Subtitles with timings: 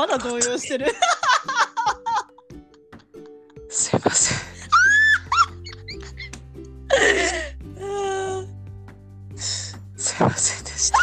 [0.00, 0.86] まだ動揺してる。
[3.68, 4.38] すいません。
[9.36, 9.76] す
[10.18, 10.98] いませんでした。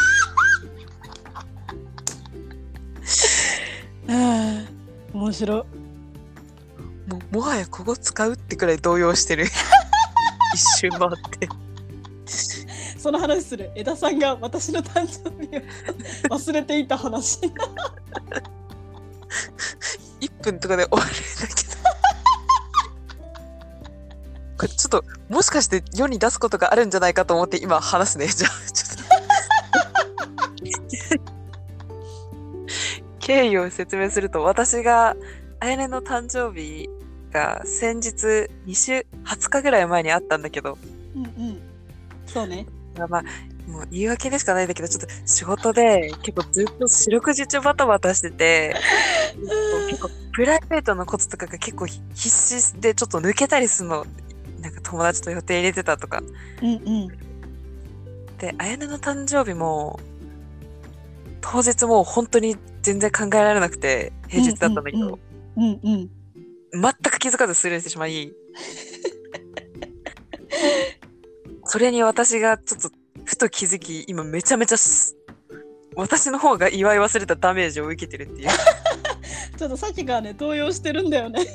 [5.14, 5.64] 面白い。
[7.07, 9.45] もうもはやここ使うってくらい動揺してる。
[10.55, 11.48] 一瞬回って。
[12.98, 13.70] その話する。
[13.75, 17.42] 江田さんが私の誕生日を忘れていた話
[20.21, 21.67] 1分とかで終わるんだけど。
[24.57, 28.27] これちょっともしかして世に出すことがあるんじゃないかと思って今話すね。
[28.27, 29.07] じゃあちょっと。
[33.19, 35.16] 経緯を説明すると私が
[35.59, 36.89] あやねの誕生日
[37.31, 40.78] が先日2週20日ぐらい前にあったんだけど。
[41.16, 41.61] うんうん。
[42.25, 42.66] そうね。
[42.97, 43.23] まあ
[43.67, 48.74] もう言い訳でしかないんだけどちょっと仕事で結構ずっと四六時中バタバタしてて
[49.90, 54.06] 結構プライベートのこととかが結構必死でちょっと抜けたりするの。
[54.62, 56.22] なんか友達と予定入れてたとか。
[56.62, 57.08] うんうん。
[58.38, 60.00] であやねの誕生日も
[61.42, 65.20] 当日もう本当に全然考えられなくて平日だったんだけど、
[65.58, 65.80] うん。
[65.80, 66.09] 全
[66.94, 68.31] く気づかずスルーしてしまい。
[71.66, 72.92] それに私がちょっと
[73.38, 75.16] ふと気づき今めちゃめちゃす
[75.96, 78.50] 私の方が祝い忘れたダメージを受けてるっていう。
[79.58, 81.46] ちょっとさっきからね動揺してるんだよね。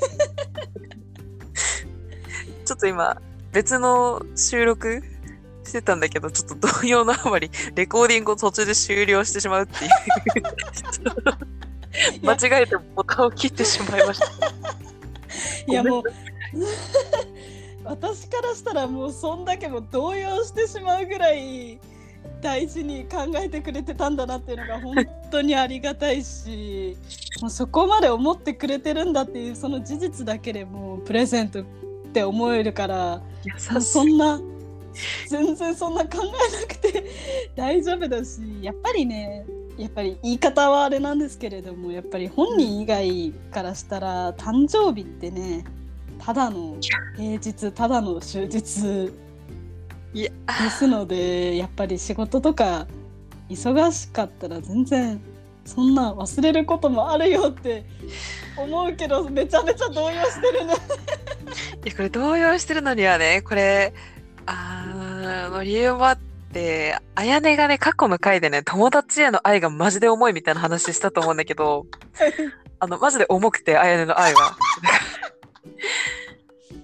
[2.63, 5.03] ちょっと今別の収録
[5.65, 9.91] してたんだけどちょっと動揺のあまりレコーディングを途中で終了してしまうっていう。
[12.23, 14.27] 間違えてボタンを切ってしまいました。
[15.67, 16.03] いやもう
[17.85, 21.79] 私からしたらもうそんだけもう動揺してしまうぐらい
[22.41, 24.95] 大事に考えてくれてたんだなっていうのが本
[25.31, 26.97] 当にありがたいし
[27.41, 31.65] もうそこまで思ってくれてるんだっていうその事実だけでもうプレゼントっ
[32.13, 33.21] て思えるから
[33.57, 34.39] そんな
[35.27, 37.05] 全然そんな考えなくて
[37.55, 39.45] 大丈夫だしやっぱりね
[39.77, 45.63] やっぱり言い方はあれなんですけれどもやっぱり本人以外からしたら誕生日ってね
[46.25, 46.77] ただの
[47.17, 48.59] 平日ただの終日で
[50.69, 52.87] すのでやっぱり仕事とか
[53.49, 55.21] 忙しかったら全然
[55.65, 57.83] そんな忘れることもあるよって
[58.57, 60.73] 思うけどめちゃめちゃ動揺してるね。
[61.85, 63.93] いやこれ動揺してるのにはねこれ
[64.45, 66.19] あの理由もあっ
[66.53, 71.85] てあやねがね過去の回でね友達への愛がマジで重いみたいな話したと思うんだけど
[72.79, 74.55] あのマジで重くてあやねの愛が。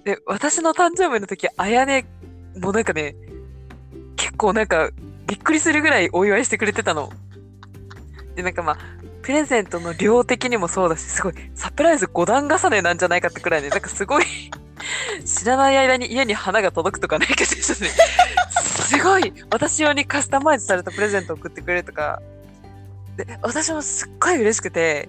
[0.04, 2.06] で私の誕生日の時あやね
[2.60, 3.14] もうなんかね
[4.16, 4.90] 結構なんか
[5.26, 7.10] びっくりするぐらいお祝いしてくれてたの。
[8.34, 8.78] でなんかまあ
[9.22, 14.24] プレゼントの量的にもそうだしすごいサプライズ5段重ねなんじゃないかってくらいねなんかすごい
[15.24, 17.90] 知らない間に家に花が届くとかないけどちょっとね
[18.90, 22.20] すごい私用にカスタマイズされたプレゼントを送ってくれるとか。
[23.16, 25.08] で私もすっごい嬉しくて。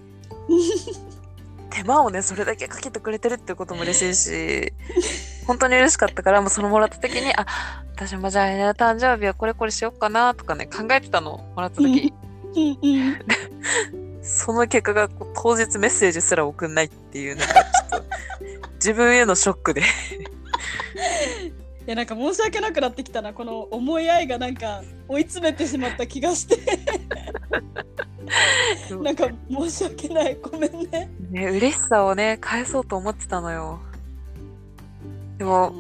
[1.72, 4.74] 手間をねそれだけかけてくれてるってことも嬉しいし
[5.48, 7.46] 本当に嬉しかったからもうそのもらった時にあ
[7.96, 12.14] 私もじゃあね誕生日はこれこれしよっかなとかね考えてたのもらった時。
[14.22, 15.10] その結果が
[15.42, 18.06] 当日メッセージすら送んないっていうなんかちょっと
[18.76, 19.82] 自分へのショックで。
[19.82, 19.84] い
[21.88, 23.34] やなんか申し訳なくなってきたな。
[23.34, 26.58] この思い合いがなんか追い詰めてしまった気がして。
[29.02, 30.36] なんか申し訳ない。
[30.36, 31.10] ごめんね。
[31.32, 33.80] ね嬉しさをね返そうと思ってたのよ。
[35.38, 35.74] でも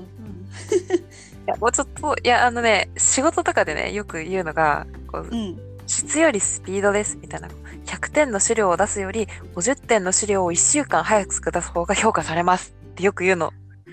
[1.47, 5.33] いやもうちょっといやあのね仕事とかでねよく言うのがこううん。
[5.33, 7.49] うん質よりスピードですみたいな。
[7.85, 13.51] 100点の資料を出すより50点の資料を1週間早く出す方が評価されますってよく言うの。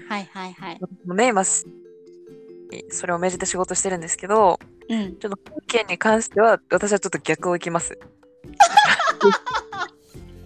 [0.09, 0.81] はいはいはい。
[0.81, 1.67] もうね今そ
[3.07, 5.17] れを命じて仕事してるんですけどうん。
[5.17, 7.99] ちょっと本件に関しては私はちょっと逆をいきます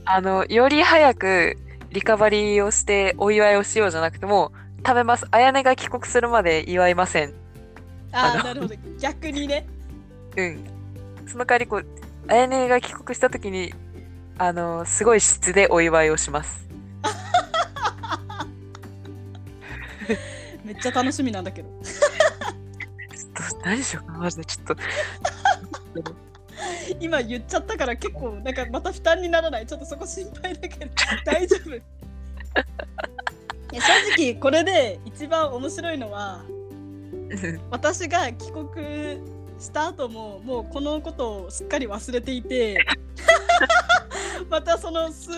[0.04, 1.56] あのより早く
[1.90, 5.26] リカバリーをしてお祝いをしようじゃなくても食べます。
[5.30, 7.32] あやねが帰国するまで祝いません。
[8.12, 8.74] あのああなるほど。
[8.98, 9.66] 逆にね。
[10.36, 10.64] うん。
[11.26, 11.86] その代わりこう
[12.28, 13.72] あやねが帰国した時に
[14.38, 16.66] あのすごい質でお祝いをします。
[20.64, 21.68] めっちゃ楽しみなんだけど。
[21.84, 24.44] ちょっと何しようかなマジで。
[24.44, 24.76] ちょっと
[27.00, 29.66] 今言っちゃったから結構なんかまた負担にならない。
[29.66, 30.90] ちょっとそこ心配だけど
[31.24, 31.74] 大丈夫。
[31.74, 31.82] い
[33.76, 36.42] や正直これで一番面白いのは
[37.70, 38.66] 私が帰国
[39.58, 42.84] した後ももうこのことをすっかり忘れていて
[44.50, 45.30] またその数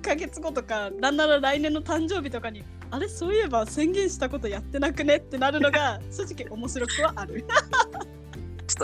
[0.00, 7.44] ヶ月後とかなんなら来年の誕生日とかにあれそういえば宣言したことやってなくねってなるのが正直面白くはある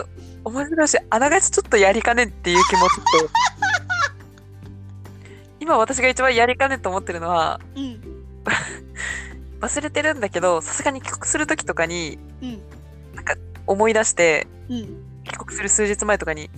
[0.03, 0.09] と
[0.43, 3.29] 面白いし、あながちちょっとやりかねんっていう気持ちと、
[5.59, 8.01] 今私が一番やりかねんと思ってるのは、うん。
[9.59, 12.61] 忘れてるんだけど、さすがに帰国する時とかにうん。
[13.67, 15.05] 思い出して、うん。
[15.25, 16.49] 帰国する数日前とかに、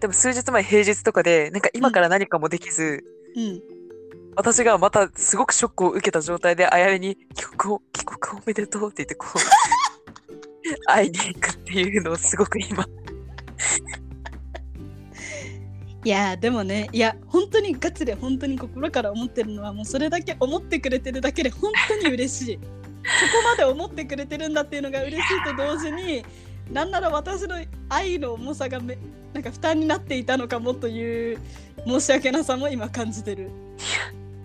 [0.00, 3.04] でも数日前平日とかで、なんか今から何かもできず、
[3.36, 3.62] うん。
[4.36, 9.38] 私がまたすごくショックを受けた状態で、あやめに帰国を、帰国おめでとうって言って、こう、
[10.86, 12.84] 会いに行くっていうのをすごく今、
[16.04, 22.58] いやーでもねいや本当にガチで本当に心から思ってるのはもうそれだけ思ってくれてるだけで本当に嬉しい。
[23.02, 26.24] そこまで思ってくれてるんだっていうのが嬉しいと同時に
[26.70, 27.56] なんなら私の
[27.88, 28.98] 愛の重さがめ
[29.32, 31.38] なんか負担になっていたのかもという
[31.86, 33.50] 申し訳なさも今感じてる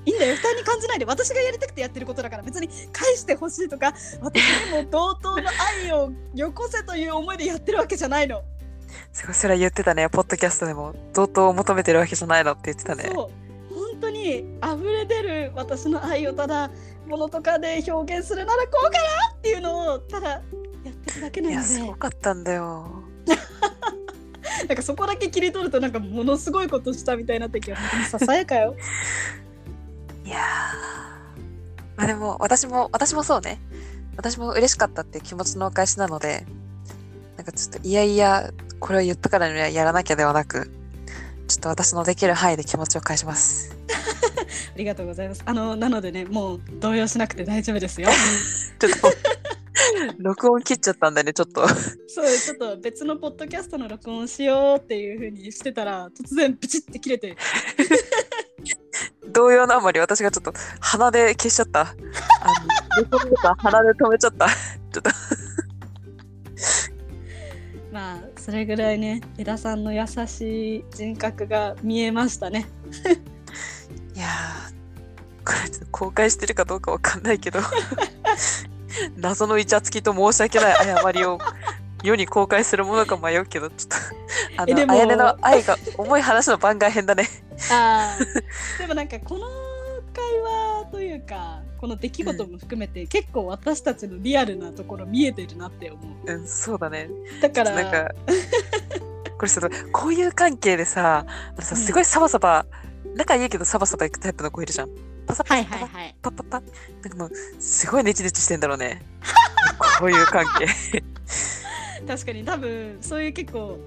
[0.06, 4.42] いいんだよ負担に感じないで私がやりたくてやってることだから別に返してほしいとか私
[4.72, 5.50] にも同等の
[5.84, 8.44] 愛をよこせという思いでやってるわけじゃないの。
[9.12, 13.12] すごいそれは言ってたね、ポッドキャストでも、同等を求めてるわけじゃないのって言ってたね。
[13.14, 16.70] そう本当に溢れ出る私の愛をただ
[17.08, 20.42] ものとかで表現するならこうかなっていうのをただやっ
[20.94, 23.04] てるだけないのや、ですごかったんだよ。
[24.68, 27.62] なんかそこだけ切り取るとなんかものすごいことしたみたいになっ本
[27.92, 28.76] 当にささやかよ。
[32.06, 33.60] でも、私も、私もそうね。
[34.18, 36.46] 私も嬉しかったっていう気持ちのお返しなので、
[37.38, 40.72] なんかちょっといやいや、これを言ったからにはやらなきゃではなく、
[41.48, 43.76] ちょっと私のできる範囲で気持ちを返します。
[44.74, 45.42] ありがとうございます。
[45.46, 48.10] あのなのでねもう動揺しなくて大丈夫ですよ。
[48.80, 49.12] ちょっと、
[50.18, 51.68] 録音切っちゃったんだね、ちょっと。
[52.08, 57.36] そうちょっと別のポッドキャストの録音しようっていう風にしてたら突然プチって切れて
[59.32, 61.82] 同様のあまり私がちょっと鼻で消しちゃった。
[61.82, 64.48] あの、鼻で止めちゃった。
[64.48, 65.10] ちょっと、
[67.92, 72.68] まあそれぐらいね江田さんの優しい人格が見えましたね。
[74.16, 77.60] いやー、これ公開してるかどうかわかんないけど、
[79.18, 81.38] 謎のイチャつきと申し訳ない誤りを
[82.04, 87.28] 世に公開するものか迷うけど、ちょっと、あの、えでもあやねの愛が重い話の番外編だね。
[87.72, 89.48] あーでもなんかこの
[90.14, 96.34] 会話というかこの出来事も含めて、結構私たちのリアルなところ見えてるなって思う。
[96.34, 97.10] うん、そうだね。
[97.42, 98.10] だからなんか、
[99.38, 101.26] これさ、こういう関係でさ、
[101.60, 102.66] さすごいサバサバ、
[103.16, 104.90] 仲いいけどサバサバ行くタイプの子いるじゃん。
[105.28, 106.16] パサパはいサパサはいはい。
[106.22, 109.04] パッパッパなんかもう、すごいネチネチしてんだろうね。
[110.00, 111.04] こういう関係。
[112.08, 113.80] 確かに多分そういう結構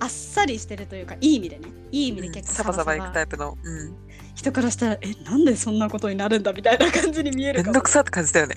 [0.00, 3.56] あっさりしてるというかいい意味でねいい意味で結構サバサバ行くタイイプの。
[3.62, 3.88] うん。
[3.88, 3.96] プ
[4.34, 8.54] 人からしたらえなんでそんなことになるんだみたいな感じに見えるかもめんどくさって感じだよね。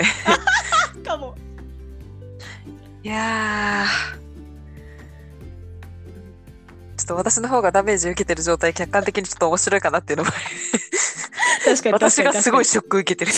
[1.06, 1.36] かも
[3.04, 4.20] いやー。
[6.98, 10.32] ちょっと私の方がダメージ受けてる状態、客観的にちょっと面白いかなっていうのも。
[11.64, 13.32] 確かに私がすごい確ショック受けてる。